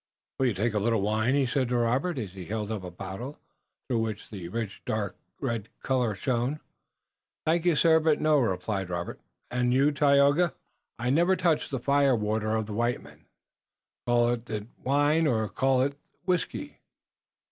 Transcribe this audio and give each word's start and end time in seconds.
"Will 0.39 0.47
you 0.47 0.55
take 0.55 0.73
a 0.73 0.79
little 0.79 1.03
wine?" 1.03 1.35
he 1.35 1.45
said 1.45 1.69
to 1.69 1.77
Robert, 1.77 2.17
as 2.17 2.33
he 2.33 2.45
held 2.45 2.71
up 2.71 2.83
a 2.83 2.89
bottle, 2.89 3.37
through 3.87 3.99
which 3.99 4.31
the 4.31 4.47
rich 4.47 4.81
dark 4.83 5.15
red 5.39 5.69
color 5.83 6.15
shone. 6.15 6.59
"Thank 7.45 7.65
you, 7.65 7.75
sir, 7.75 7.99
no," 8.15 8.39
replied 8.39 8.89
Robert. 8.89 9.19
"Und 9.51 9.73
you, 9.75 9.91
Tayoga?" 9.91 10.55
"I 10.97 11.11
never 11.11 11.35
touch 11.35 11.69
the 11.69 11.77
firewater 11.77 12.55
of 12.55 12.65
the 12.65 12.73
white 12.73 13.03
man, 13.03 13.25
call 14.07 14.35
they 14.37 14.55
it 14.55 14.67
wine 14.83 15.27
or 15.27 15.47
call 15.49 15.81
they 15.81 15.85
it 15.89 15.99
whiskey." 16.25 16.79